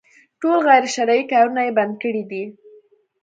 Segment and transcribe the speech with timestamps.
[0.41, 2.43] ټول غير شرعي کارونه يې بند کړي دي.